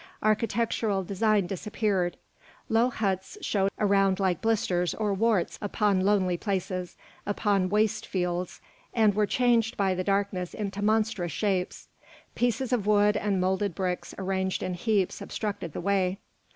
[0.23, 2.17] Architectural design disappeared;
[2.69, 8.61] low huts showed around like blisters or warts upon lonely places, upon waste fields,
[8.95, 11.87] and were changed by the darkness into monstrous shapes.
[12.33, 16.17] Pieces of wood and moulded bricks arranged in heaps obstructed the way.